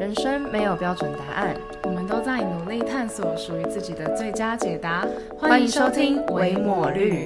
[0.00, 5.06] 人生没有标准答案，我们都在努力探索属于自己的最佳解答。
[5.38, 7.22] 欢迎收听《维抹绿》。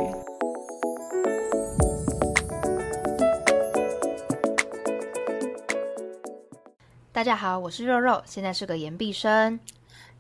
[7.12, 9.60] 大家好，我是肉肉，现在是个研毕生。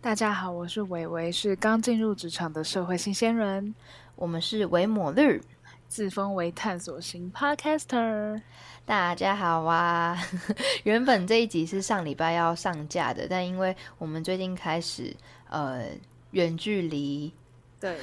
[0.00, 3.74] 大家好，我是伟伟，是刚进入职场的社会新鲜人。
[4.14, 5.42] 我们是维抹绿，
[5.88, 8.40] 自封为探索型 Podcaster。
[8.84, 10.18] 大家好啊！
[10.84, 15.14] 原本这一集是上礼拜要上架的，但因为我们最近开始
[15.48, 15.86] 呃
[16.32, 17.32] 远距离，
[17.80, 17.96] 对，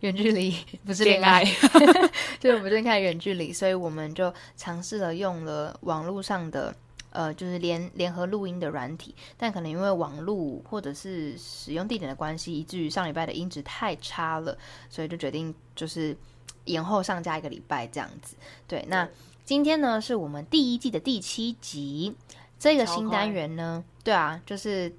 [0.00, 1.44] 远距离不是恋爱，
[2.40, 6.74] 就是我们最近开始远距离，所以我们就尝试了用了网络上的
[7.10, 14.56] 呃就是联联合录音的软体，但可能因为网络或者是使用地点的关系，以至于上礼拜的音质太差了，
[14.88, 16.16] 所以就决定就是
[16.66, 18.36] 延后上架一个礼拜这样子。
[18.68, 19.08] 对，那。
[19.46, 22.16] 今天呢，是我们第一季的第七集。
[22.58, 24.92] 这个新单元呢，对啊，就是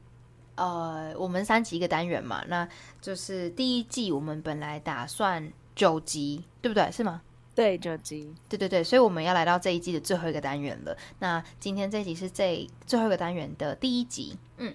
[0.55, 2.65] 呃，我们三集一个单元嘛，那
[3.01, 6.89] 就是第一季我们本来打算九集，对不对？
[6.89, 7.21] 是吗？
[7.53, 8.33] 对，九集。
[8.47, 10.95] 对对对，所以我们要来到这一季的最后一个单元了。
[11.19, 14.37] 那今天这一集是这最后一个单元的第一集。
[14.55, 14.73] 嗯，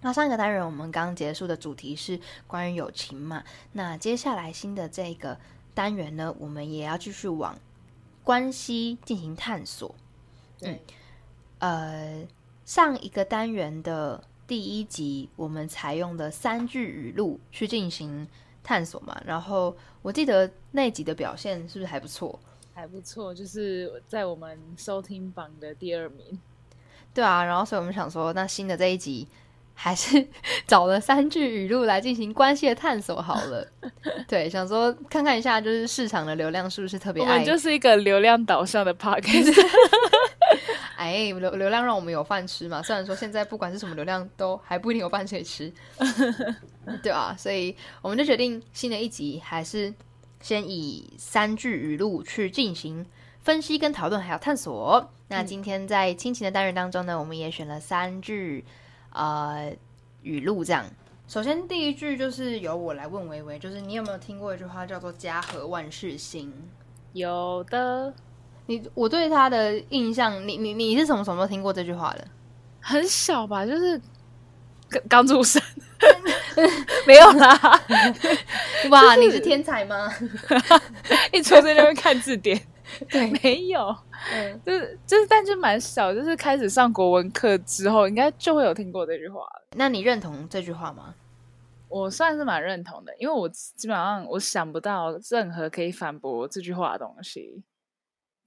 [0.00, 3.44] 那上一个单元我们刚结束的主题是关于友情嘛？
[3.72, 5.38] 那接下来新的这个
[5.74, 7.58] 单元呢，我们也要继续往。
[8.24, 9.92] 关系进行探索，
[10.60, 10.78] 嗯，
[11.58, 12.24] 呃，
[12.64, 18.28] 上一个单元的第一集，我们采用的三句语录去进行
[18.62, 19.20] 探索嘛。
[19.26, 22.38] 然后我记得那集的表现是不是还不错？
[22.72, 26.38] 还不错，就是在我们收听榜的第二名。
[27.12, 29.26] 对啊，然后所以我们想说，那新的这一集。
[29.74, 30.26] 还是
[30.66, 33.66] 找了三句语录来进行关系的探索好了。
[34.28, 37.44] 对，想说看看一下，就是市场的流量是不是特别爱？
[37.44, 39.52] 就是一个流量导向的 podcast。
[40.96, 42.80] 哎，流流量让我们有饭吃嘛。
[42.80, 45.72] 虽然说现在不管是什么流量，都还不一定有饭可以吃，
[47.02, 47.34] 对吧？
[47.36, 49.92] 所以我们就决定新的一集还是
[50.40, 53.04] 先以三句语录去进行
[53.40, 55.10] 分析、跟讨论，还有探索。
[55.28, 58.64] 那今天在亲情的单元当中呢，我们也选了三句。
[59.12, 59.74] 呃，
[60.22, 60.84] 语录这样。
[61.28, 66.52] 首先，第一句就是由我来问微微，就是你有没有听过一句话叫做“家和万事兴”？
[67.14, 68.12] 有的。
[68.66, 72.24] 你我对他的印象，你你你是什么什么时候听过这句话的？
[72.80, 74.00] 很小吧，就是
[74.88, 75.60] 刚刚出生，
[77.06, 77.80] 没有啦。
[78.90, 80.12] 哇，你是天才吗？
[81.32, 82.60] 一出生就会看字典。
[83.10, 83.94] 对，没有，
[84.32, 89.46] 嗯，就是就是，但就蛮小，就是开始上国文课之后，应该就会有听过这句话
[89.76, 91.14] 那你认同这句话吗？
[91.88, 97.62] 我算是蛮认同的，因为我基本上我想不到任何可以反驳这句话的东西。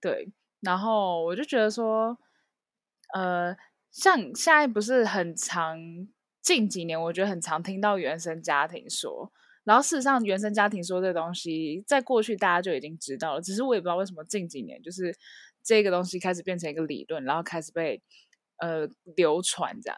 [0.01, 2.17] 对，然后我就觉得说，
[3.13, 3.55] 呃，
[3.91, 5.77] 像现在不是很常，
[6.41, 9.31] 近几年我觉得很常听到原生家庭说。
[9.65, 15.13] 然后事实上，原生家庭说这东西，在过去大家就已经知道了，只是我也不知道为什么近几年就是
[15.63, 18.01] 这个东西开始变成一个理论，然后开始被
[18.59, 18.87] 呃
[19.17, 19.97] 流传这样。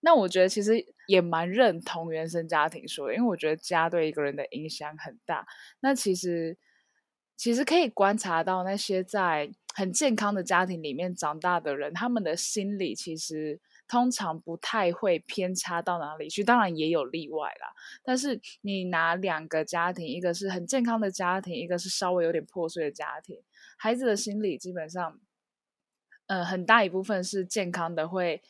[0.00, 5.46] 那我觉得其实也蛮认同原生家庭说的，因为我觉得家对一个人的影响很大。
[5.80, 6.58] 那其实
[7.36, 13.60] 其实可以观察到那些在很健康的家庭里面长大的人，他们的心理其实。
[13.86, 17.72] 通常不太会偏差到哪里去，当然也有例外啦。
[18.02, 23.42] 但是你拿两个家庭，一个是很健康的家庭，一个是稍微有点破碎的家庭，
[23.76, 25.20] 孩子的心理基本上，
[26.26, 28.42] 呃，很大一部分是健康的，会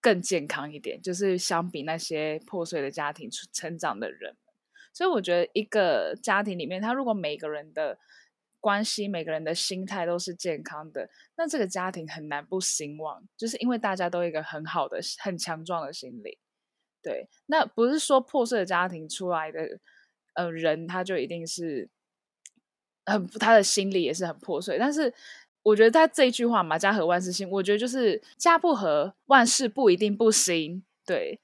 [0.00, 4.36] 更健康一点，就是相比那些破碎的家庭成长的人。
[4.92, 7.98] 所以我觉得一个家庭里面，他如果每个人的。
[8.60, 16.38] 关系每个人的心态都是健康的，那这个家庭很难不兴旺，就是因为大家都有一个很好的、很强壮的心理。
[17.02, 19.78] 对，那不是说破碎的家庭出来的
[20.34, 21.88] 呃人，他就一定是
[23.04, 24.76] 很他的心理也是很破碎。
[24.78, 25.14] 但是
[25.62, 30.82] 我觉得他这一句话嘛，“家和万事兴”，我觉得就是家不和，万事不一定不行。
[31.04, 31.38] 对，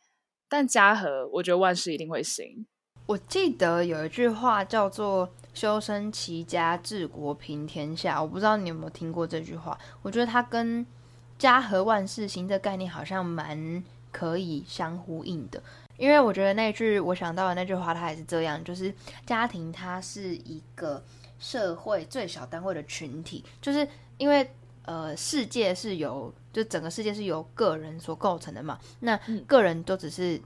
[0.48, 2.66] 但家和，我觉得万事一定会兴。
[3.06, 5.32] 我记得有一句话叫做。
[5.54, 9.78] 修身齐家治国平天下，我不知道你有没有听过这句话。
[10.00, 10.84] 我觉得它跟
[11.38, 15.62] “家和万事兴”这概念好像蛮可以相呼应的。
[15.99, 18.93] 因为我觉得那句我想到的那句话，它也是这样，就是
[19.26, 21.04] 家庭它是一个
[21.38, 24.50] 社会最小单位的群体，就是因为
[24.87, 29.16] 呃世界是由就整个世界是由个人所构成的嘛，那
[29.46, 30.40] 个人都只是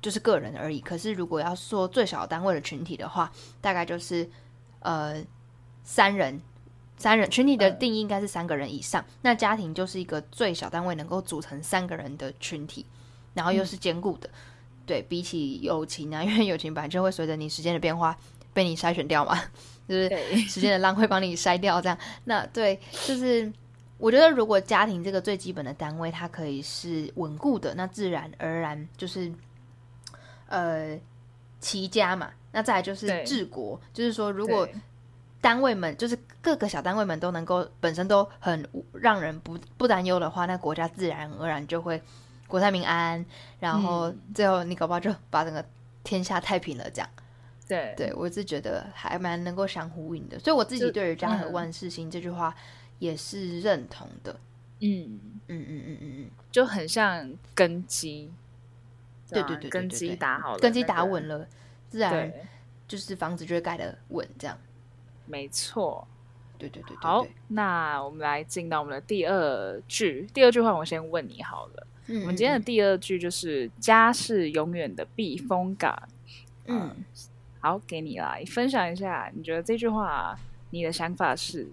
[0.00, 0.80] 就是个人而已。
[0.80, 3.30] 可是如果要说最小单位的群体的话，
[3.60, 4.30] 大概就是。
[4.84, 5.24] 呃，
[5.82, 6.40] 三人
[6.96, 12.84] 三人群体的定义应该是三个人以上，那家庭就是一个最小单位能够组成三个人的群体，
[13.32, 14.28] 然后又是坚固的。
[14.86, 18.14] 对比起友情啊， 因为友情本来就会随着你时间的变化
[18.52, 19.34] 被你筛选掉嘛，
[19.88, 20.08] 就是
[20.46, 21.98] 时间的浪会帮你筛掉这样。
[22.24, 23.50] 那对，就是
[23.96, 29.32] 我觉得如果家庭这个最基本的单位它可以是稳固的，那自然而然就是
[30.48, 31.00] 呃
[31.60, 32.30] 齐家嘛。
[32.54, 34.66] 那再来就是治国，就是说如果。
[35.40, 42.00] 单位们就是各个小单位们都能够本身都很让人不不担忧的话，那国家自然而然就会
[42.48, 43.22] 国泰民安，
[43.60, 45.62] 然后最后你搞不好就把整个
[46.02, 46.88] 天下太平了。
[46.88, 47.10] 这样，
[47.68, 52.54] 对对，我是觉得还蛮能够相呼应的，所以我自己对于“家和万事兴”这句话
[52.98, 54.34] 也是认同的。
[54.80, 58.32] 嗯嗯嗯嗯嗯嗯，就很像根基，
[59.28, 61.46] 对对对，根基打好了，根基打稳了，
[61.94, 62.32] 自然
[62.88, 64.58] 就是房子就会盖得稳，这样。
[65.26, 66.04] 没错，
[66.58, 70.28] 对对对，好，那我们来进到我们的第二句。
[70.34, 71.86] 第二句话，我先问你好了。
[72.06, 75.96] 嗯，我们今天的第二句就是“家是永远的避风港”。
[76.66, 76.92] 嗯，
[77.60, 80.36] 好，给你来分享一下，你觉得这句话
[80.70, 81.68] 你的想法是？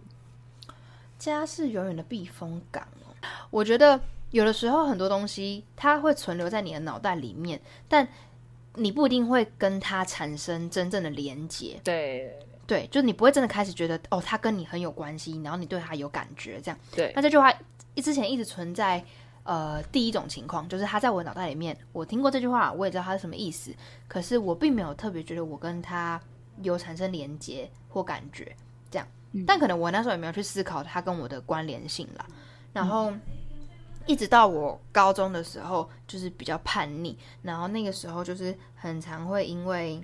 [1.18, 3.16] 家是永远的避风港哦。
[3.50, 7.60] 我觉得有的时候很多东西它会存留在你的脑袋里面，
[7.90, 8.08] 但
[8.76, 11.80] 你不一定会跟他产生真正的连接。
[11.84, 12.38] 对。
[12.68, 16.80] 对，就是你不会真的开始觉得哦，他跟你很有关系，然后你对他有感觉，这样。
[16.96, 17.12] 对。
[17.14, 17.54] 那这句话
[17.96, 19.04] 一之前一直存在，
[19.44, 23.76] 呃，第一种情况就是他在我脑袋里面，我听过这句话，我也知道他是什么意思，
[24.08, 26.22] 可是我并没有特别觉得我跟他
[26.62, 28.56] 有产生连接或感觉，
[28.90, 29.06] 这样。
[29.46, 32.26] 但可能我那时候也没有去思考他跟我的关联性啦。
[32.72, 33.12] 然后
[34.08, 40.04] 一直到我高中的时候，就是比较叛逆，然后那个时候就是很常会因为。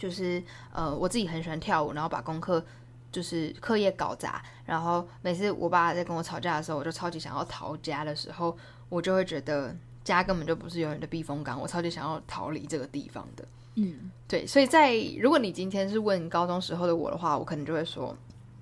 [0.00, 0.40] 就是
[0.72, 2.64] 呃，我自己很喜欢跳舞，然后把功课
[3.10, 8.56] 就是课业搞砸，然后每次我爸在跟我吵架的时候，我就超级想要逃家的时候，
[8.88, 9.74] 我就会觉得
[10.04, 13.44] 家根本就不是永远的避风港，我超级想要逃离这个地方的。
[13.74, 18.16] 嗯，对，所以在如果你今天是问高中时候的我的话，我可能就会说，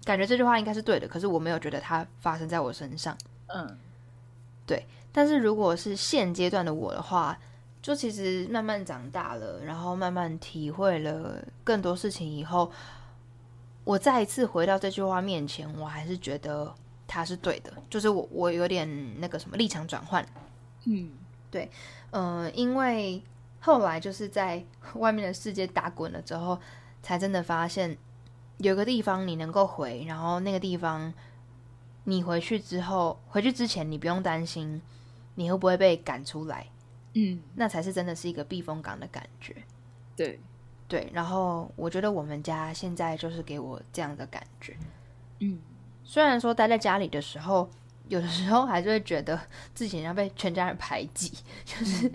[0.06, 3.14] 感觉这句话应该是对的，可是我没有觉得它发生在我身上。
[3.48, 3.76] 嗯，
[4.66, 7.38] 对，但是如果是现阶段的我的话。
[7.82, 12.68] 就其实慢慢长大了，然后慢慢体会了更多事情以后，
[13.84, 16.74] 我再一次回到这句话面前，我还是觉得
[17.06, 17.72] 他是对的。
[17.88, 20.26] 就是我我有点那个什么立场转换，
[20.86, 21.12] 嗯，
[21.48, 21.70] 对，
[22.10, 23.22] 嗯，因为
[23.60, 24.64] 后来就是在
[24.94, 26.58] 外面的世界打滚了之后，
[27.04, 27.96] 才真的发现
[28.58, 31.14] 有个地方你能够回，然后那个地方
[32.08, 34.80] 你回去之后，回去之前你不用担心
[35.34, 36.66] 你会不会被赶出来。
[37.14, 39.56] 嗯，那才是真的是一个避风港的感觉。
[40.14, 40.38] 对，
[40.86, 41.10] 对。
[41.12, 44.76] 然后我觉得我们家现在就是给我这样的感觉。
[45.40, 45.58] 嗯，
[46.04, 47.68] 虽然说待在家里的时候，
[48.08, 49.40] 有的时候还是会觉得
[49.74, 51.32] 自己要被全家人排挤，
[51.64, 52.08] 就是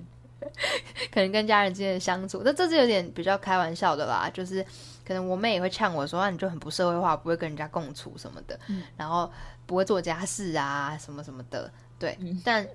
[1.12, 4.30] 可能跟家人之间的相处，那这是有点比较开玩笑的啦。
[4.34, 4.66] 就是
[5.06, 8.60] 可能我妹也会呛我说：“你就很不社会化，不会跟人家共处什么的，
[8.98, 9.32] 然后
[9.66, 12.68] 不会做家事啊，什么什么的。”对，但。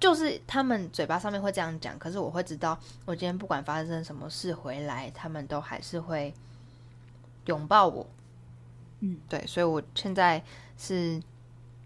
[0.00, 6.32] 就是他们嘴巴上面会这样讲，可是我会知道，我今天不管发生什么事回来，他们都还是会
[7.44, 8.06] 拥抱我。
[9.00, 10.42] 嗯，对，所以我现在
[10.78, 11.22] 是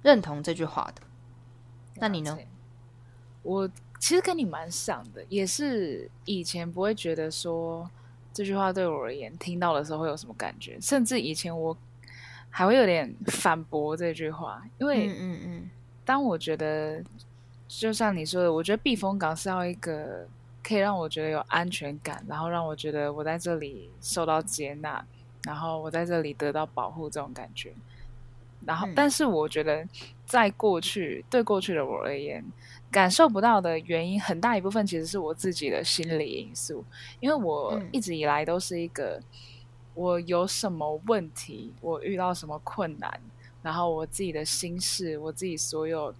[0.03, 1.03] 认同这句话的。
[1.97, 2.39] 那你呢？
[3.43, 7.91] 我其实跟你蛮像的，也是以前不会觉得说
[8.35, 11.75] 这句话对我而言，听到的时候会有什么感觉，甚至以前我
[12.51, 15.71] 还会有点反驳这句话，因为嗯嗯嗯，
[16.05, 17.03] 当我觉得。
[17.67, 20.29] 就像你说的，我觉得避风港是要一个
[20.63, 25.05] 可以让我觉得有安全感，然后让我觉得我在这里受到接纳，
[25.45, 27.73] 然后我在这里得到保护这种感觉。
[28.65, 29.85] 然后，但是我觉得
[30.25, 32.45] 在过去，对过去的我而言，
[32.95, 36.85] 感受不到的原因很大一部分其实是我自己的心理因素，
[37.19, 39.21] 因为我一直以来都是一个，
[39.95, 43.21] 我有什么问题，我遇到什么困难，
[43.63, 46.15] 然后我自己的心事，我自己所有。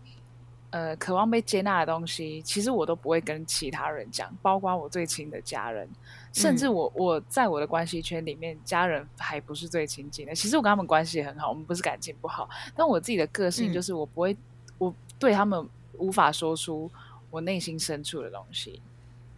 [0.71, 5.89] 呃，渴望被接纳的东西，其实我都不会跟其他人讲，包括我最亲的家人，
[6.33, 10.35] 甚至我我在我的关系圈里面，家人还不是最亲近的。
[10.35, 14.37] 其实我跟他们关系很好，我们不是感情不好，但我自己的个性就是我不会，
[14.79, 15.65] 我对他们
[15.99, 16.91] 无法说出
[17.31, 18.81] 我内心深处的东西。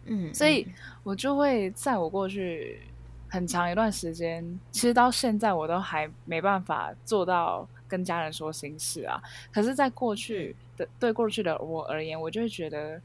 [0.05, 0.67] 嗯，所以
[1.03, 2.81] 我就会在我过去
[3.29, 9.21] 很长一段时间，其实到现在我都还没办法做到跟家人说心事啊。
[9.51, 10.55] 可是，在过去。
[10.77, 13.01] 的对，过去的我而言，我就会觉得，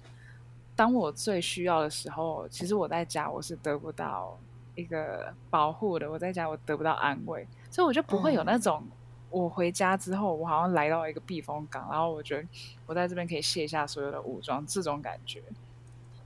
[0.76, 4.38] 当我最需要的时候，其实我在家我是得不到
[4.74, 8.84] 一个保护的，我在家我得不到安慰，所以我就不会有那种
[9.32, 12.46] 我回家之后，我好像来到一个避风港，然后我觉得
[12.86, 15.42] 我在这边可以卸下所有的武装，这种感觉。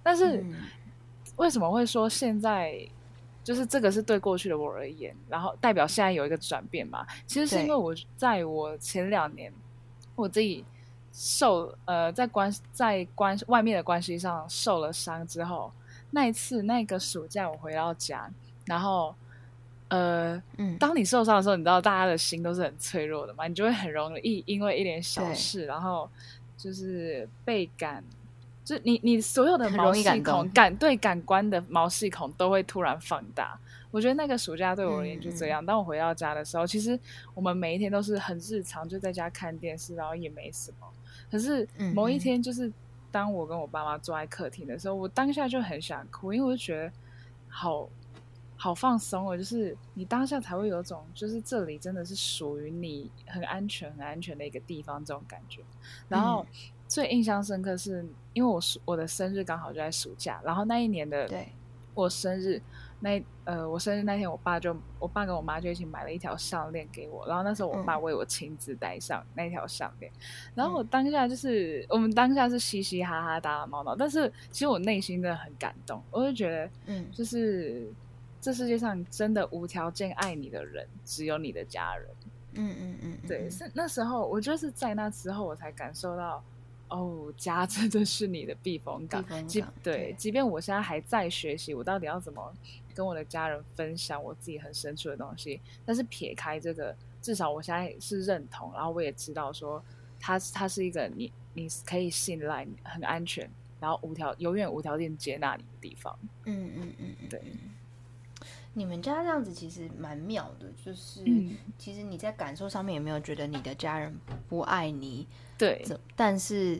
[0.02, 0.44] 但是
[1.36, 2.78] 为什么会说现在
[3.42, 7.06] 就是这个是对过去的我而言，然后代表现在有一个转变嘛？
[7.26, 9.52] 其实是因为我在我前两年
[10.14, 10.64] 我自己
[11.12, 15.72] 受呃在关在关外面的关系上受了伤之后，
[16.10, 18.30] 那一次那个暑假我回到家，
[18.66, 19.14] 然后。
[19.88, 26.10] 呃，嗯，当你受伤的时候，你知道大家的心都是很脆弱的嘛，你就会很容易因为一点小事，然后
[26.56, 28.02] 就是被感，
[28.64, 33.56] 就你你所有的毛细孔感对感官的毛细孔都会突然放大。
[33.92, 35.64] 我觉得那个暑假对我而言就这样。
[35.64, 36.98] 当我回到家的时候，其实
[37.32, 40.86] 我们每一天都是很日常，就在家看电视，然后也没什么。
[41.30, 42.70] 可是某一天，就是
[43.12, 46.92] 当我跟我爸妈坐在客厅的时候，我当下就很想哭，因为我就觉得
[47.48, 47.88] 好。
[48.56, 55.60] 好放松哦，就是你当下才会有种，就是这里真的是属于你很安全、很安全的一个地方这种感觉。
[56.08, 56.44] 然后
[56.88, 61.48] 最印象深刻是，因为我我的生日刚好就在暑假，然后那一年的对。
[61.94, 62.60] 我生日
[63.00, 70.12] 那呃我生日那天，我爸就我爸跟我妈就一起买了一条项链给我，然后那时候我爸为我亲自戴上那条项链，
[70.54, 77.06] 然后我当下就是我们当下是嘻嘻哈哈打打闹闹，但是其实我内心真的很感动，我就觉得嗯。
[77.12, 77.90] 就是。
[78.46, 82.08] 这世界上真的无条件爱你的人，只有你的家人。
[82.52, 86.40] 嗯嗯嗯，对，是那时候，我就是在那之后，我才感受到，
[86.88, 89.24] 哦，家真的是你的避风港。
[89.48, 92.54] 即对，即便我现在还在学习，我到底要怎么
[92.94, 95.60] 跟我的家人分享我自己很深处的东西？
[95.84, 99.82] 但是撇开这个，至少我现在是认同，然后我也知道说，
[100.20, 103.50] 他他是一个你你可以信赖、很安全，
[103.80, 106.16] 然后无条永远无条件接纳你的地方。
[106.44, 107.42] 嗯嗯嗯嗯，对。
[108.78, 111.24] 你们家这样子其实蛮妙的，就是
[111.78, 114.14] 其实你在感受上面有没有觉得你的家人
[114.50, 115.26] 不爱你？
[115.56, 115.82] 对，
[116.14, 116.78] 但是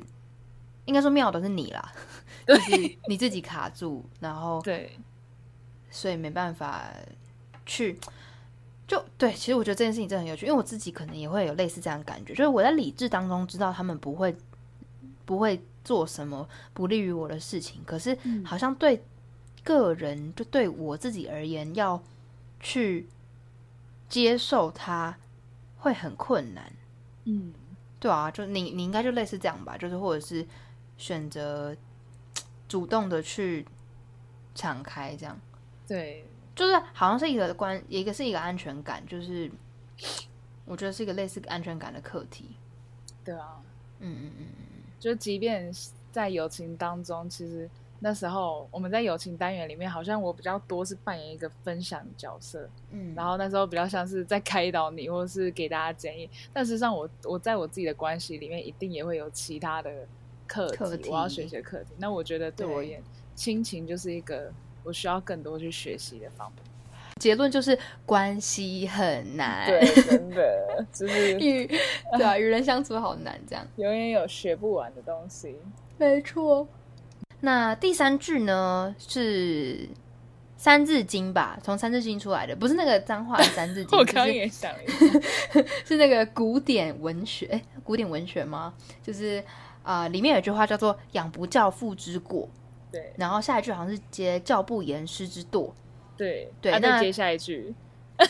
[0.85, 1.93] 应该说妙的是你啦，
[2.47, 4.99] 就是你自己卡住，然后对，
[5.91, 6.93] 所以没办法
[7.65, 7.99] 去
[8.87, 9.33] 就对。
[9.33, 14.37] 其实我觉得这件事情真的很有趣，因为我自己可能也会有类似这样感觉，就是我在理智当中知道他们不会
[15.25, 19.03] 不会做什么不利于我的事情，可是好像对。
[19.67, 22.01] 个人就对我自己而言，要
[22.61, 23.09] 去
[24.09, 25.19] 接受它
[25.79, 26.73] 会很困难。
[27.25, 27.53] 嗯，
[27.99, 30.47] 对啊，就你你应该就类似这样吧，就是或者是
[30.97, 31.77] 选择
[32.69, 33.67] 主动的去
[34.55, 35.37] 敞开，这样。
[35.89, 39.51] 对，就是好像是一个关，一个是一个安全感，就是
[40.65, 42.55] 我觉得是一个类似安全感的课题。
[43.25, 43.61] 对啊，
[43.99, 45.73] 嗯嗯嗯嗯，就即便
[46.13, 47.69] 在友情当中，其实。
[48.07, 56.31] 那时候我们在友情单元里面，好像我比较多是扮演一个分享角色，嗯，然后那时候比较像是在开导你，或者是给大家建议。
[56.53, 59.91] 但实际上，我我在我自己的关系里面，一定也会有其他的
[60.47, 61.95] 课题，我要学习的课题。
[61.99, 63.03] 那我觉得对我而言，
[63.35, 64.53] 亲情就是一个
[64.85, 66.63] 我需要更多去学习的方面。
[67.21, 75.57] 结论就是关系很难，对，真的 就是与对啊，与人相处好难，这样 永远有学不完的东西，
[75.99, 76.69] 没错。
[77.41, 79.77] 那第三句呢是
[80.57, 81.59] 《三字经》吧？
[81.63, 83.99] 从《三字经》出来的，不是那个脏话《三字经》。
[84.01, 84.73] 我刚也想，
[85.85, 87.47] 是那个古典文学。
[87.47, 88.73] 哎，古典文学吗？
[89.03, 89.43] 就是
[89.83, 92.49] 啊，里面有句话叫做“养不教，父之过”。
[92.91, 93.13] 对。
[93.17, 95.71] 然后下一句好像是接“教不严，师之惰”。
[96.17, 96.79] 对对。
[96.79, 97.75] 那接下一句，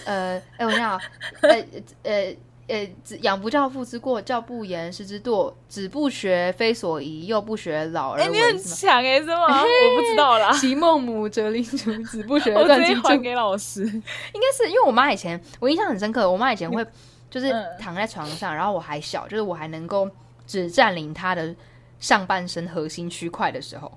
[0.05, 1.01] 呃，哎，我想，
[1.43, 1.65] 呃
[2.03, 2.37] 呃。
[2.69, 2.89] 呃，
[3.21, 5.55] 养不教，父之过；教不严，师之惰。
[5.69, 8.29] 子不学，非所宜；幼不学，老而为。
[8.29, 9.47] 你很强哎，是吗？
[9.63, 10.51] 我不知道啦。
[10.59, 11.93] 其孟母，择邻处。
[12.03, 13.85] 子不学， 断机还给老师。
[13.85, 13.93] 应
[14.41, 16.29] 该是因为我妈以前，我印象很深刻。
[16.29, 16.85] 我妈以前会
[17.31, 20.11] 就是躺在床上，然后我还小，就是我还能够
[20.45, 21.55] 只占领她的
[22.01, 23.93] 上半身核心区块的时候，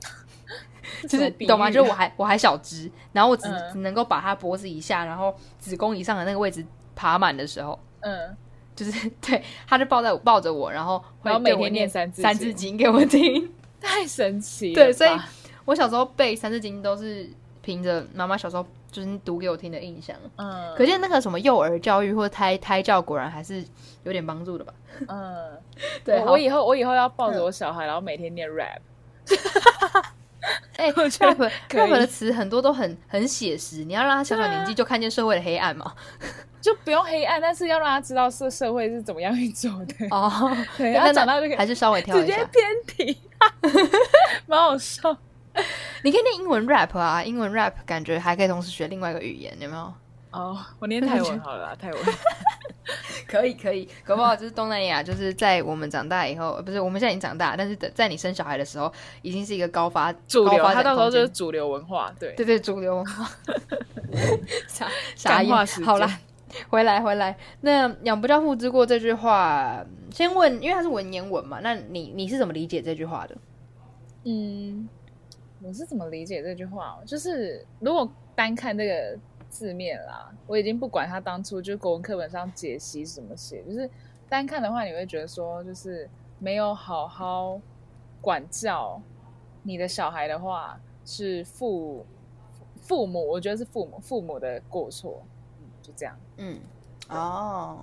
[1.10, 1.72] 就是懂吗？
[1.72, 6.64] 就是我还我还小只，然后我只只能够把她脖子以下，然后子宫以上的那个位置
[6.96, 8.38] 爬满的时候，嗯。
[8.86, 14.74] 就是 对，他就抱在抱着我，然后会每天念三字三字经给我听， 太神奇。
[14.74, 15.10] 对，所以
[15.66, 17.30] 我小时候背三字经都是
[17.62, 20.16] 凭着妈妈小时候就是读给我听的印象。
[20.38, 23.62] 嗯，可见那个什么幼儿教育或胎胎教，果然还是
[24.04, 24.74] 有点帮助的吧？
[25.08, 25.52] 嗯，
[26.06, 28.80] 对我以后我以后要抱着我小孩，然后每天念 rap。
[30.78, 35.94] 哎，rap rap 的词很多都很很写实，你要让他小小年纪就看见社会的黑暗嘛。
[36.62, 40.56] 就不用黑暗，但是要让他知道社社会是怎么样运作的哦。
[40.78, 43.22] 对，他长大就可以还是稍微跳一下，直接偏题，
[44.46, 45.16] 蛮好笑。
[46.04, 49.94] 你可以念英文 rap 啊，英文 rap 感觉还可以同时学另外一个语言，有没有？
[50.32, 52.00] 哦，我念泰文好了，泰文。
[53.28, 58.92] 可以可以，搞不好就是东南亚，就是在我们长大以后，不是我们现在已经长大，但是在你生小孩的时候，
[59.22, 63.30] 已经是一个高发主流，它到时候就是主流文化，对对对，主流文化。
[64.68, 65.84] 啥啥意思？
[65.84, 66.10] 好了，
[66.70, 67.38] 回来回来。
[67.62, 73.38] 那“养不教，父之过”这句话，先问，因为它是文言文嘛，那你你是怎么理解这句话的？
[74.24, 74.90] 嗯，
[75.62, 76.98] 我是怎么理解这句话？
[77.06, 79.18] 就是如果单看这个。
[79.50, 83.90] 字面啦，我已经不管他当初就是国文课本上解析怎么写，就是
[84.30, 87.60] 单看的话，你会觉得说，就是没有好好
[88.22, 89.02] 管教
[89.64, 92.06] 你的小孩的话，是父
[92.80, 95.24] 父母，我觉得是父母父母的过错，
[95.60, 96.16] 嗯就这样。
[96.38, 96.60] 嗯，
[97.10, 97.80] 哦，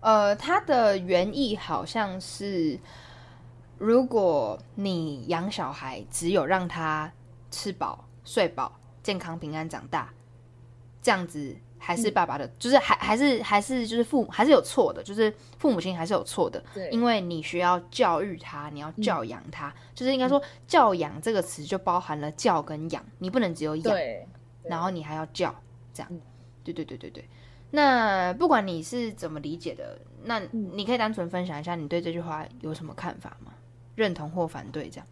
[0.00, 2.78] 呃，他的原意好像是，
[3.78, 7.12] 如果你养小孩，只有让他
[7.50, 8.72] 吃饱睡饱。
[9.02, 10.12] 健康平安长大，
[11.02, 16.62] 这样子还是爸爸的，就是还还是还是就是父母还是有错的，就是父母亲还是有错的。
[16.74, 23.96] 对，因为你需要教育他，你要教养他，就是应该说教养这个词就包含了教跟养，你不能只有养，
[24.62, 25.54] 然后你还要教，
[25.94, 26.12] 这样。
[26.62, 27.28] 对对对对对。
[27.70, 33.52] 那不管你是怎么理解的，那你可以单纯分享一下你对这句话有什么看法吗？
[33.94, 35.06] 认同或反对这样？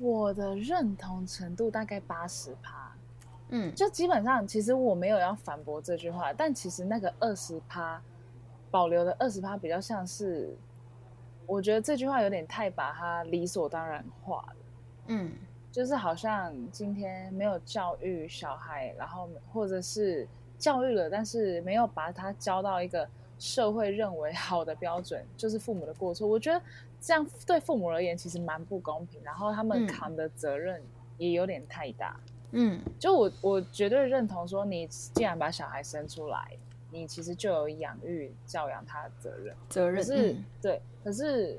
[0.00, 2.92] 我的认同程度大概八十趴，
[3.48, 8.00] 嗯，就基本上其实我没有要反驳这句话，但其实那个二十趴
[8.70, 10.56] 保留的二十趴比较像是，
[11.46, 14.56] 我觉得这句话有点太把它理所当然化了，
[15.08, 15.32] 嗯，
[15.72, 20.28] 就是好像今天没有教育小孩，然后或者是
[20.58, 26.62] 教育了，但是没有把他教到一个社会认为好的标准，就是父母的过错，我觉得。
[27.00, 30.82] 这样对父母而言其实蛮不公平，然后他们扛的责任
[31.16, 32.18] 也有点太大。
[32.52, 36.56] 嗯，就我我绝对认同说，你既然把小孩生出来，
[36.90, 39.54] 你其实就有养育教养他的责任。
[39.68, 40.80] 责任是，对。
[41.04, 41.58] 可是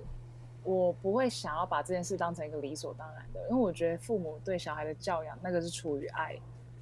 [0.64, 6.36] 我不会想要把这件事当成一个理所当然的，因为我觉得父母对小孩的教养那个是出于爱。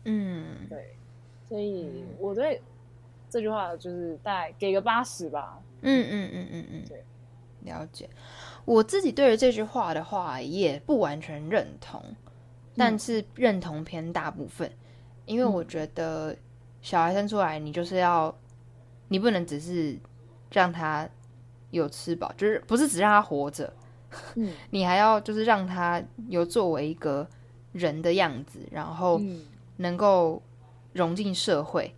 [0.05, 0.95] 嗯，对。
[1.47, 2.61] 所以我对
[3.29, 5.61] 这句话就是大概给个八十吧。
[5.81, 7.03] 嗯嗯嗯嗯嗯，对。
[7.61, 8.09] 了解，
[8.65, 12.01] 我自己对于这句话的话也不完全认同，
[12.75, 14.71] 但是认同偏大部分，
[15.25, 16.35] 因为我觉得
[16.81, 18.33] 小孩生出来，你就是要，
[19.09, 19.99] 你不能只是
[20.51, 21.09] 让他
[21.71, 23.73] 有吃饱，就是不是只让他活着，
[24.35, 27.27] 嗯， 你还要就是让他有作为一个
[27.73, 29.19] 人的样子，然后
[29.77, 30.41] 能够
[30.93, 31.93] 融进社会，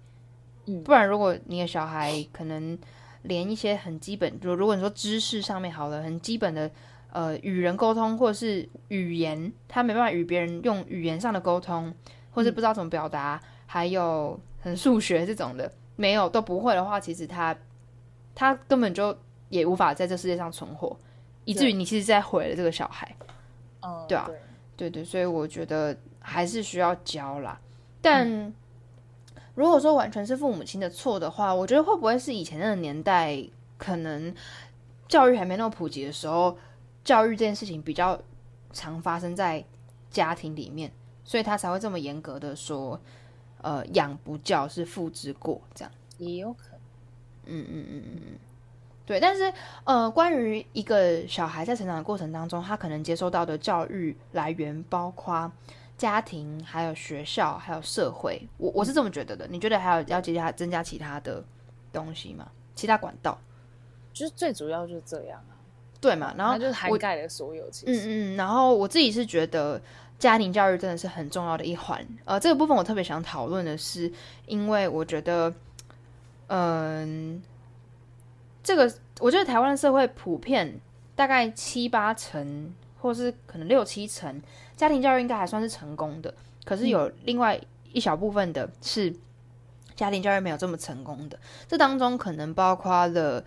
[0.66, 2.78] 嗯，不然如果你的小孩可能。
[3.24, 6.70] 连一些很基本，就如果你说知识上面好了，很基本的，
[7.12, 11.94] 呃，与人沟通或者是语言，他没办法与别人用语言上的沟通，
[12.32, 17.56] 或是不知道怎么表达，还有很数学这种的，没有都不会的话，其实他
[18.34, 19.18] 他根本就
[19.50, 20.98] 也无法在这世界上存活，
[21.46, 23.16] 以至于你其实在毁了这个小孩，
[24.08, 24.26] 对啊，
[24.78, 24.90] 对。
[24.90, 27.60] 对，所以我觉得还是需要教啦，
[28.02, 28.54] 但。
[29.60, 33.44] 如果说完全是父母亲的错的话，我觉得会不会是以前那个年代，
[33.78, 34.34] 可能
[35.10, 36.58] 教育还没那么普及的时候，
[37.04, 38.18] 教育这件事情比较
[38.72, 39.62] 常发生在
[40.10, 40.90] 家庭里面，
[41.26, 42.98] 所以他才会这么严格的说，
[43.62, 46.80] 呃，养不教是父之过，这样也有可能。
[47.48, 48.40] 嗯嗯嗯嗯嗯，
[49.06, 49.20] 对。
[49.20, 49.52] 但是
[49.84, 55.52] 呃，关于一个小孩在成长的过程当中，他可能接受到的教育来源包括。
[56.00, 59.46] 家庭，还有学校，还有社会，我我是这么觉得的。
[59.50, 61.44] 你觉得还有要接加增加其他的
[61.92, 62.50] 东西吗？
[62.74, 63.38] 其他管道，
[64.14, 65.54] 就是最主要就是这样啊，
[66.00, 66.34] 对嘛？
[66.38, 67.70] 然后就是涵盖了所有。
[67.70, 68.38] 其实，嗯嗯。
[68.38, 69.82] 然后我自己是觉得
[70.18, 72.08] 家庭教育真的是很重要的一环。
[72.24, 74.10] 呃，这个部分我特别想讨论的是，
[74.48, 75.54] 因为我觉得，
[76.48, 77.44] 嗯，
[78.64, 80.80] 这个我觉得台湾的社会普遍
[81.14, 84.42] 大概七八成，或是可能六七成。
[84.76, 86.34] 家庭教育应该还算是成功的，
[86.64, 87.60] 可是有另外
[87.92, 89.14] 一小部分的是
[89.96, 91.38] 家庭教育没有这么成功的。
[91.68, 93.44] 这当中可能包括了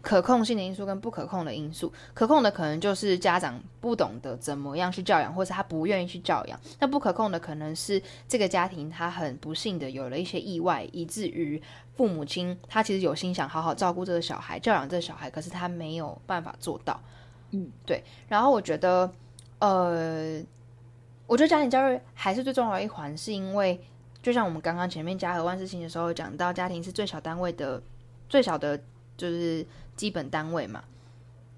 [0.00, 1.92] 可控性的因素跟不可控的因素。
[2.14, 6.58] 可控的可能就是家长不懂得怎么样去教养，或是他不愿意去教养。
[6.78, 11.60] 那不可控的可能是这个家庭他很不幸的有了一些意外，以至于
[11.96, 17.00] 父母亲他其实有心想好好照顾这个小孩、教养这个小孩，可是他没有办法做到。
[17.50, 18.04] 嗯，对。
[18.28, 19.12] 然后我觉得，
[19.58, 20.42] 呃。
[21.26, 23.78] 我觉得家庭教育还是最重要的一环，是因为
[24.22, 27.82] 就像我们刚刚前面家和万事兴的时候讲到，家庭是最小单位的
[28.30, 28.80] 最小的，
[29.14, 30.82] 就是基本单位嘛。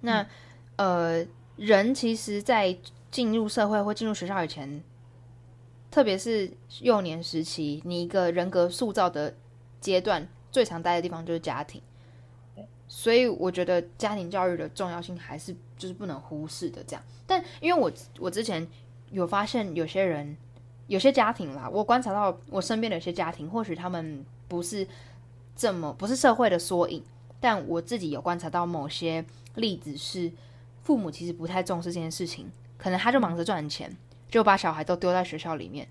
[0.01, 0.27] 那
[0.75, 1.25] 呃，
[1.55, 2.77] 人其实，在
[3.13, 4.83] 进入社会或进入学校以前，
[5.89, 6.51] 特别是
[6.81, 9.33] 幼年时期，你一个人格塑造的
[9.81, 11.81] 阶段，最常待的地方就是家庭，
[12.93, 16.83] 所以我觉得家庭教育的重要性还是就是不能忽视的。
[16.83, 18.67] 这样，但因为我我之前
[19.13, 20.37] 有发现有些人
[20.89, 24.85] 有些家庭啦，我观察到我身边的一些家庭，或许他们不是
[25.55, 27.01] 这么不是社会的缩影，
[27.39, 29.25] 但我自己有观察到某些
[29.55, 30.33] 例子是
[30.83, 33.97] 父母其实不太重视这件事情，可能他就忙着赚钱，
[34.29, 35.87] 就把小孩都丢在学校里面，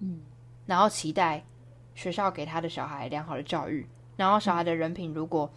[0.00, 0.20] 嗯，
[0.66, 1.42] 然后期待
[1.94, 3.86] 学校给他的小孩良好的教育。
[4.18, 5.50] 然后小孩的人品如果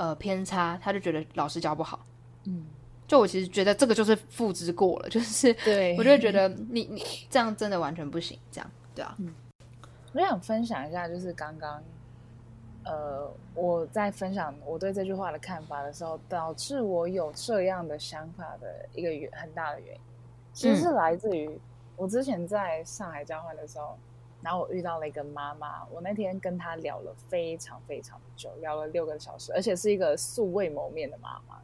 [0.00, 2.00] 呃偏差，他就觉得老师教不好。
[2.44, 2.64] 嗯，
[3.06, 9.14] 就我其实觉得这个就是复制过了， 就是对 我就会觉得你你这样真的完全不行，这样对啊。
[9.18, 9.34] 嗯
[10.14, 11.82] 我想分享一下，就是刚刚
[12.84, 20.00] 呃我在分享我对这句话的看法的时候，导致我有这样的想法的一个原很大的原因，
[20.54, 21.60] 其实是来自于
[21.94, 23.98] 我之前在上海交换的时候。
[24.42, 31.60] 然后我遇到了一个妈妈，我那天跟她聊了非常非常久，聊了六个小时，而且是一个素未谋面的妈妈。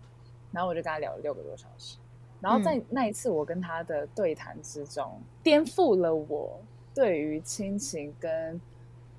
[0.53, 1.97] 然后我就跟她聊了六个多小时。
[2.39, 6.61] 然后在那一次我跟她的对谈之中，颠覆了我
[6.95, 8.61] 对于亲情跟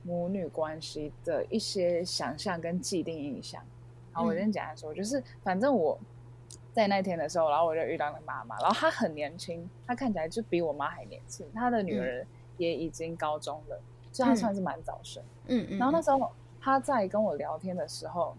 [0.04, 3.60] 母女关系的一些想象跟既定印象。
[4.14, 5.98] 然后我先简单说，就是反正我
[6.74, 12.24] 在那天的时候，然后我就遇到了妈妈，然后她很年轻，她看起来就比我妈还年轻，她的女儿。
[12.58, 13.80] 也已经高中了，
[14.12, 15.24] 所以他算是蛮早生。
[15.48, 15.78] 嗯嗯。
[15.78, 18.36] 然后那时候他在跟我聊天的时候，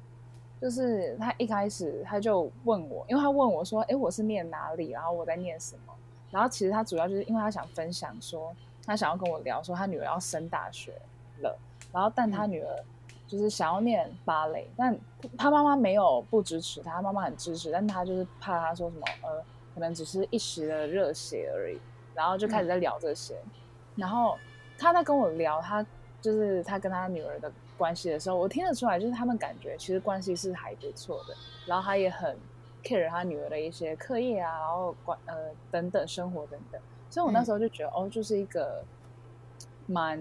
[0.61, 4.91] 就是他一开始他就问我，因为他问我说：“哎，我是念哪里？
[4.91, 5.95] 然后我在念什么？”
[6.31, 8.55] 然后其实他主要就是因为他想分享说，
[8.85, 10.93] 他想要跟我聊说他女儿要升大学
[11.41, 11.59] 了，
[11.93, 12.85] 然后但他女儿
[13.27, 14.99] 就是想要念芭蕾，但
[15.39, 21.79] 他妈妈没有不支持他，妈妈很支持，但他就是怕他说什么呃，可能只是一时的热血而已，
[22.15, 23.37] 然后就开始在聊这些。
[23.99, 24.39] 然后
[24.79, 25.85] 他在跟我聊他
[26.21, 31.35] 就是他跟他女儿的关系的时候，我听得出来，就是他们感觉其实关系是还不错的。
[31.67, 32.37] 然后他也很
[32.83, 35.35] care 他女儿的一些课业啊，然后管呃
[35.71, 36.81] 等等生活等等。
[37.11, 38.83] 所以我那时候就觉得，哦，就是一个
[39.87, 40.21] 蛮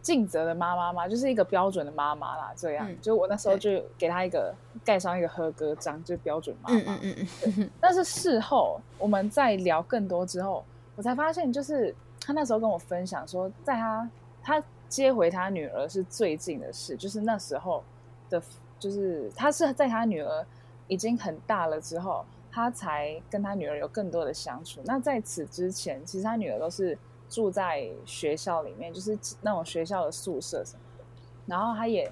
[0.00, 2.52] 尽责的妈妈嘛，就是一个标准的妈妈啦。
[2.56, 6.76] 这样，就我那时候就给他一个盖上一个合格章，就是标准妈妈。
[6.76, 7.70] 嗯嗯嗯嗯。
[7.80, 10.64] 但是事后我们在聊更多之后，
[10.96, 11.94] 我才发现就是。
[12.26, 14.10] 他那时候跟我分享说，在他
[14.42, 17.84] 他接回他女儿是最近的事，就是那时候
[18.28, 18.42] 的，
[18.80, 20.44] 就是他是在他女儿
[20.88, 24.80] 已经很大了之后，他才跟他女儿有更多的相处。
[24.84, 31.04] 那在此之前，其实他女儿都是住在学校里面，就是那种学校的宿舍什么的，
[31.46, 32.10] 然后他也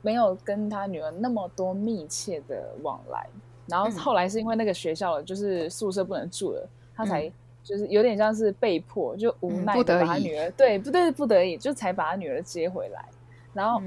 [0.00, 3.28] 没有跟他女儿那么多密切的往来。
[3.66, 7.32] 然后后来是因为那个学校就是宿舍不能住了，他才。
[7.64, 13.08] 就是有点像是被迫，就无奈的把他女儿对不对不得已，就才把他女儿接回来。
[13.54, 13.82] 然后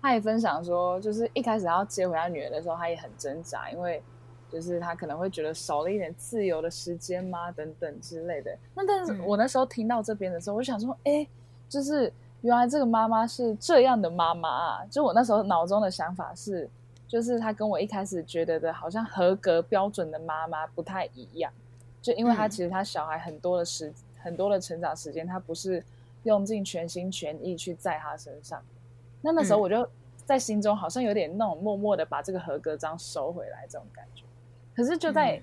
[0.00, 4.02] 他也分享说，就是一开始要接回他女儿的时候，他也很挣扎，因为
[4.50, 7.50] 就是他可能会觉得少了一点自由的时间吗？
[7.50, 8.54] 等等之类的。
[8.74, 11.26] 那但是我那时候听到这边的时候，我就想说，哎，
[11.68, 14.84] 就是原来这个妈妈是这样的妈妈啊！
[14.90, 16.68] 就我那时候脑中的想法是，
[17.08, 21.50] 就是他跟我一开始觉得的好像合格标准的妈妈不太一样。
[22.02, 25.82] 就因为他其实他小孩很多的时很多的成长时间，他不是
[26.24, 28.60] 用尽全心全意去在他身上。
[29.20, 29.88] 那那时候我就
[30.26, 34.24] 在心中好像有点那种默默的把这个合格章收回来这种感觉。
[34.74, 35.40] 可是就在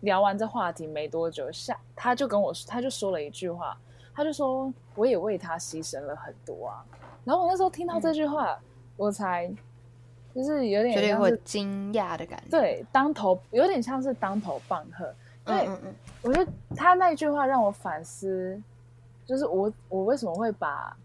[0.00, 3.78] 聊完这话题没多久，下他就跟我他就说了一句话，
[4.14, 6.84] 他就说我也为他牺牲了很多啊。
[7.24, 8.58] 然后我那时候听到这句话，
[8.96, 9.52] 我才
[10.34, 15.14] 就是有点有点惊讶的感觉，对，当头有点像是当头棒喝。
[15.44, 15.68] 对，
[16.22, 18.60] 我觉得他那句话让我反思，
[19.26, 20.96] 就是我我为什么会把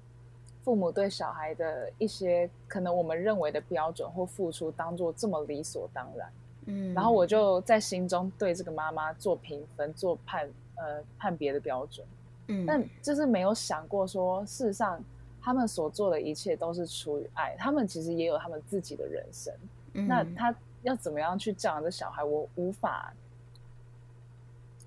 [0.64, 6.30] 父母对小孩的一些可能我们认为的标准或付出当做这么理所当然，
[6.66, 12.06] 嗯，然后我就在心中对这个妈妈做评分、做判呃判别的标准，
[12.48, 15.02] 嗯，但就是没有想过说，事实上
[15.42, 19.54] 他们所做的一切都是出于爱，他们其实也有他们自己的人生，
[19.94, 23.14] 那他要怎么样去教养这小孩，我无法。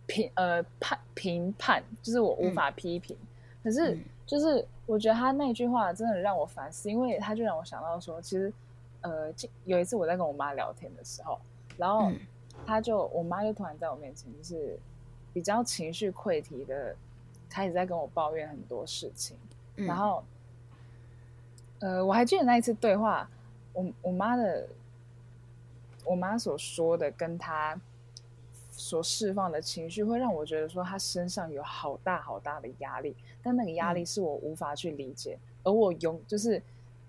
[0.08, 3.16] 评呃判评判，就是我无法批评。
[3.62, 8.52] 可是，就是我觉得他那句话真的让我反思，因为他就让我想到说，其实，
[9.02, 9.32] 呃，
[9.64, 11.38] 有一次我在跟我妈聊天的时候，
[11.76, 12.10] 然后
[12.66, 14.78] 他就我妈就突然在我面前，就是
[15.34, 16.96] 比较情绪溃堤的，
[17.48, 19.36] 开始在跟我抱怨很多事情。
[19.76, 20.24] 然后，
[21.80, 23.28] 呃，我还记得那一次对话，
[23.74, 24.66] 我我妈的，
[26.04, 27.78] 我妈所说的跟他。
[28.78, 36.62] 所释放的情绪会让我觉得说他身上有好大好大的压力，但那个压力是我无法去理解，而我永就是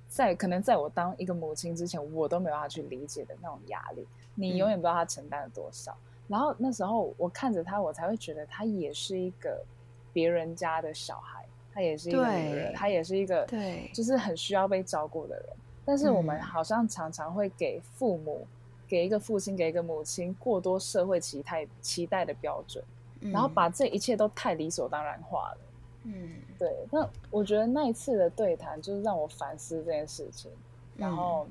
[0.07, 5.95] 在可能在我当一个母亲之前，我都没有办法去理解的那种压力，你永远不知道他承担了多少。
[6.27, 9.63] 然后那时候我看着他，我才会觉得他也是一个
[10.11, 15.45] 别人家的小孩，他也是一个女人，他也是一个对，就是很需要被照顾的人。
[15.85, 18.45] 但是我们好像常常会给父母，
[18.89, 22.83] 给一个父亲，给一个母亲过多社会期待期待的标准，
[23.31, 25.57] 然后把这一切都太理所当然化了。
[26.03, 26.75] 嗯，对。
[26.91, 30.51] 那我觉得那一次的对谈，就是让我反思这件事情，
[30.97, 31.47] 然后。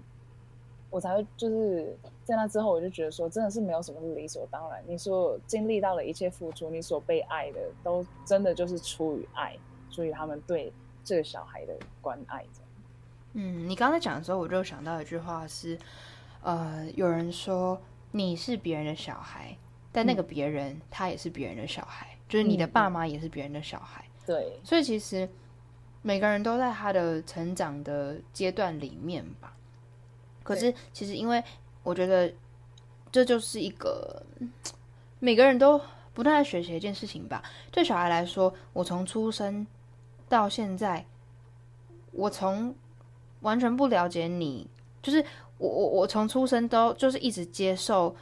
[0.90, 4.82] 我才会就是在那之后，我就觉得说，真的是没有什么是理所当然。
[4.86, 9.54] 你所经历到的一切付出，你所被爱的，都真的就是出于爱，
[9.90, 10.72] 出于他们对
[11.04, 12.42] 这个小孩的关爱。
[13.34, 15.78] 嗯，你刚才讲的时候，我就想到一句话是，
[16.48, 17.78] 呃，有人说
[18.12, 19.54] 你是别人的小孩，
[19.92, 24.02] 但那个别人他也是别人的小孩，就是你的爸妈也是别人的小孩。
[24.24, 25.28] 对，所以其实
[26.00, 29.54] 每个人都在他的成长的阶段里面吧。
[30.42, 31.44] 可是，其实因为
[31.82, 32.32] 我觉得
[33.12, 34.24] 这就是一个
[35.18, 35.78] 每个人都
[36.14, 37.42] 不断在学习一件事情吧。
[37.70, 39.66] 对小孩来说，我从出生
[40.30, 41.04] 到现在，
[42.12, 42.74] 我从
[43.40, 44.66] 完全不了解你，
[45.02, 45.22] 就是
[45.58, 48.14] 我我我从出生都就是一直接受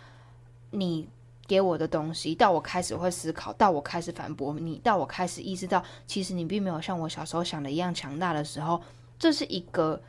[0.70, 1.08] 你
[1.46, 8.80] 给我的东西，到我开始会思考，到我开始反驳你，到我开始意识到其实你并没有像我小时候想的一样强大的时候，
[9.18, 10.00] 这是一个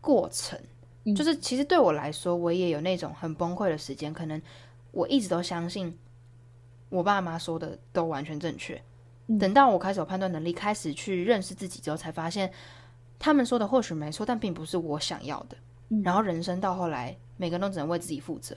[0.00, 0.58] 过程。
[1.16, 4.12] 就是其实对我来说，我也有那种很崩溃的时间。
[4.12, 4.40] 可能
[4.92, 5.96] 我一直都相信
[6.90, 8.80] 我爸妈说的都完全正确。
[9.40, 12.52] 等到我开始有判断能力，开始去认识自己之后，才发现
[13.18, 15.56] 他们说的或许没错，但并不是我想要的。
[16.04, 18.56] 然后人生到后来，每个人都只能为自己负责。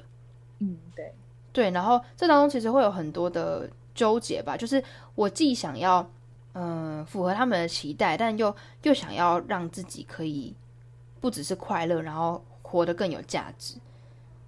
[0.59, 1.13] 嗯，对
[1.51, 1.71] 对。
[1.71, 4.83] 然后这当中其实会有很多的纠结吧，就是
[5.15, 6.09] 我既想要
[6.53, 10.55] 嗯符合他们的期待，但又又想要让自己可以。
[11.23, 13.75] 不只是快乐，然后活得更有价值，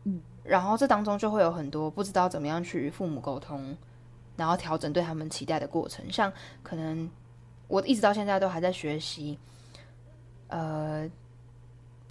[0.04, 3.78] 嗯，然后这当中就会有很多不知道怎么样去与父母沟通，
[4.36, 6.06] 然后调整对他们期待的过程。
[6.12, 6.30] 像
[6.62, 7.10] 可能
[7.70, 9.40] 我一直到现在都还在学习，
[10.50, 11.10] 呃，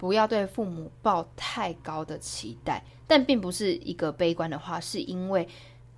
[0.05, 5.47] 不要对父母抱太高的期待，但并不是一个悲观的话，是因为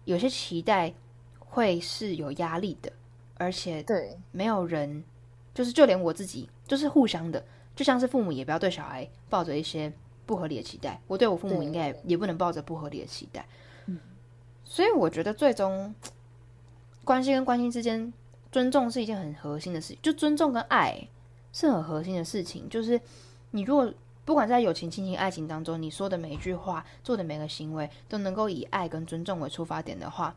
[0.05, 0.93] 有些期待
[1.39, 2.89] 会是有压力的，
[3.33, 5.03] 而且对没有人，
[5.53, 7.43] 就是就连我自己，就是互相的。
[7.75, 9.91] 就像是父母也不要对小孩抱着一些
[10.25, 13.45] 不合理的期待，我对我父母应该也不能抱着不合理的期待。
[13.87, 13.99] 嗯，
[14.63, 15.93] 所以我觉得最终
[17.03, 18.13] 关系跟关心之间，
[18.53, 19.97] 尊重是一件很核心的事情。
[20.01, 20.97] 就尊重跟爱
[21.51, 22.69] 是很核心的事情。
[22.69, 22.99] 就是
[23.51, 23.91] 你如果
[24.25, 30.35] 不管在友情、亲情、爱情当中，你说的每一句话、做的每个行为都能够以爱跟尊重为出发点的话，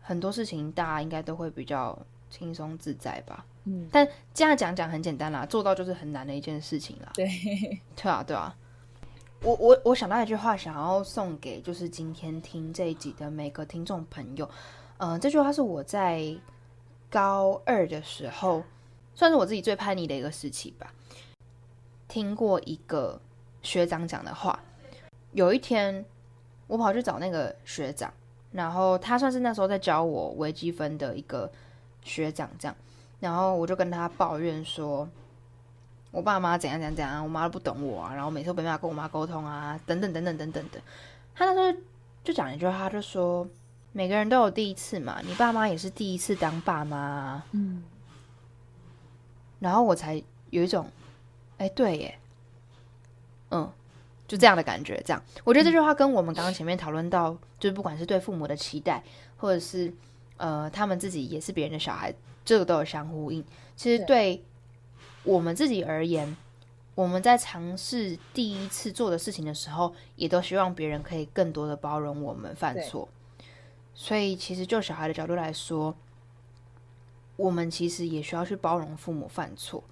[0.00, 1.96] 很多事情大家应该都会比较
[2.28, 3.46] 轻松自在吧。
[3.64, 7.12] 嗯，但这样讲讲很简单啦，做到就是很难的一件事情啦。
[7.14, 7.28] 对，
[7.94, 8.52] 对啊，对啊。
[9.44, 14.50] 我我我想到一句话，想要送给就是今天听这一集的每个听众朋友。
[14.98, 16.36] 嗯，这句话是我在
[17.08, 18.64] 高二的时候，
[19.14, 20.92] 算是我自己最叛逆的一个时期吧。
[22.12, 23.18] 听过一个
[23.62, 24.60] 学长讲的话，
[25.30, 26.04] 有一天
[26.66, 28.12] 我跑去找那个学长，
[28.50, 31.50] 然后他算是那时候在教我微积分的一个
[32.02, 32.76] 学长，这样。
[33.18, 35.08] 然后我就跟他抱怨说，
[36.10, 40.78] 我爸妈怎样怎样怎样，我妈都不懂我啊，然后每次都没办法跟我妈沟通啊，等等等等等等的。
[41.34, 41.80] 他那时候
[42.22, 43.48] 就讲一句话，他就说，
[43.92, 47.42] 每个人都有第一次嘛，你爸妈也是第一次当爸妈。
[47.52, 47.82] 嗯。
[49.60, 50.86] 然后我才有一种，
[51.62, 52.18] 哎，对耶，
[53.52, 53.70] 嗯，
[54.26, 55.00] 就这样的感觉。
[55.06, 59.00] 这样，我觉得这句话跟我们刚刚前面讨论到，就是不管是对父母的期待，
[59.36, 59.94] 或者是
[60.38, 62.12] 呃，他们自己也是别人的小孩。
[62.44, 63.44] 这个都有相呼应。
[63.76, 64.42] 其实对
[65.22, 66.36] 我们自己而言，
[66.96, 73.08] 我们在尝试第一次做的事情的时候，也都希望别人可以更多的包容我们犯错。
[73.94, 75.94] 所以，其实就小孩的角度来说，
[77.36, 79.84] 我们其实也需要去包容父母犯错。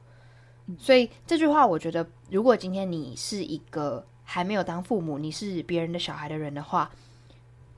[0.78, 6.90] 所以这句话，我觉得，如果今天你是一个还没有当父母，你是别人的小孩的人的话，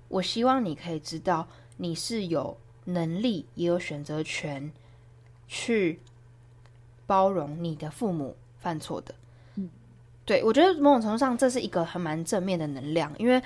[0.09, 2.57] 我希望你可以知道，你是有。
[2.85, 4.73] 能力也有选择权，
[5.47, 6.01] 去
[7.07, 9.15] 包容你的父母犯错的。
[9.55, 9.71] 嗯，
[10.25, 13.41] 对我觉得某种程度上这是一个很蛮正面的能量，因为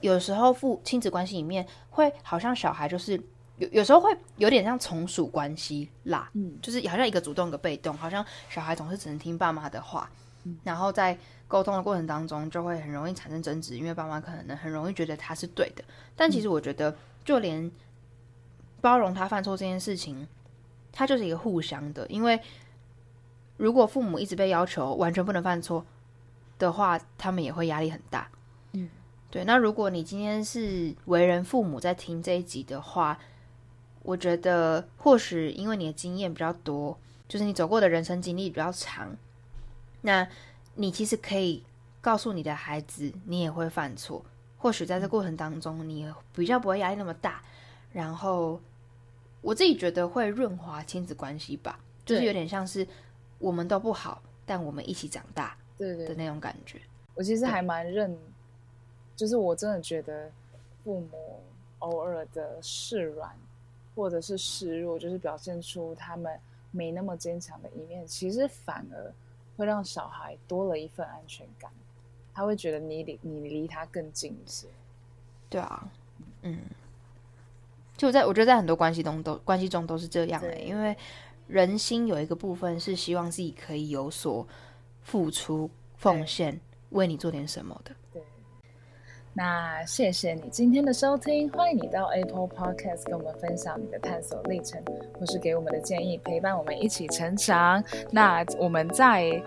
[0.00, 3.22] 有时候父亲子关系里面会好像小孩就是
[3.60, 10.10] 有有时候会有点像从属关系啦，嗯，就是好像一个主动一个被动，好像小孩总是只能听爸妈的话，
[10.42, 15.84] 嗯然后在沟通的过程当中就会很容易产生争执，因为爸妈可能很容易觉得他是对的，
[16.16, 17.70] 但其实我觉得就连。
[18.82, 20.26] 包容他犯错这件事情，
[20.90, 22.06] 他就是一个互相的。
[22.06, 22.40] 因为
[23.58, 25.84] 如果父母一直被要求完全不能犯错
[26.58, 28.26] 的话，他们也会压力很大。
[28.72, 28.88] 嗯，
[29.30, 29.44] 对。
[29.44, 33.18] 那如果你今天是为人父母在听这一集的话，
[34.02, 39.16] 我觉得或许因为你的经验比较多，就是你走过的人生经历比较长，
[40.00, 40.26] 那
[40.74, 41.62] 你其实可以
[42.00, 44.24] 告诉你的孩子，你也会犯错。
[44.56, 47.42] 或许在这过程当中，你比较不会压力那么大。
[47.92, 48.60] 然后
[49.40, 52.86] 我自己觉得会润滑亲子关系吧，就是有点像是
[53.38, 56.80] 我们都不好，但我们一起长大，对对的那种感觉。
[57.14, 58.16] 我其实还蛮认，
[59.16, 60.30] 就是我真的觉得
[60.84, 61.42] 父母
[61.80, 63.34] 偶尔的示软
[64.00, 69.12] 或者是示弱，就是表现出他们没那么坚强的一面，其实反而
[69.58, 71.70] 会让小孩多了一份安全感。
[72.32, 74.68] 他会觉得你离你离他更近一些，
[75.50, 75.92] 对啊，
[76.40, 76.60] 嗯，
[77.94, 80.96] 就在我觉得在很多关系中都关系中都是这样的，因为
[81.46, 84.46] 人心有一个部分是希望自己可以有所
[85.02, 86.58] 付出、奉献，
[86.90, 87.94] 为你做点什么的。
[89.32, 94.82] 那谢谢你今天的收听，欢迎你到 Apple Podcast 跟我们分享你的探索历程，
[95.18, 97.82] 或是给我们的建议，陪伴我们一起成长。
[98.10, 99.40] 那我们在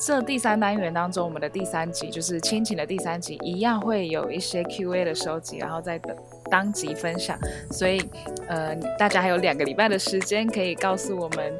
[0.00, 6.16] 这第三单元当中，我们的第三集就是亲情的第三集，一样会有一些 Q&A 的收集，然后再等
[6.50, 7.38] 当集分享。
[7.70, 8.00] 所以，
[8.48, 11.52] 呃，大家还有两个礼拜的时间，可以告诉我们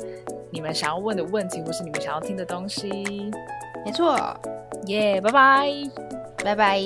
[0.51, 3.31] 你们想要问的问题，或是你们想要听的东西。
[3.85, 4.17] 没错，
[4.87, 5.71] 耶，拜拜，
[6.43, 6.81] 拜拜。